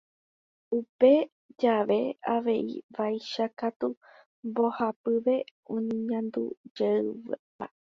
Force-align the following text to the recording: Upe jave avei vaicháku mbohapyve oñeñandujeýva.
Upe 0.77 1.11
jave 1.61 1.99
avei 2.35 2.69
vaicháku 2.95 3.87
mbohapyve 4.47 5.35
oñeñandujeýva. 5.73 7.35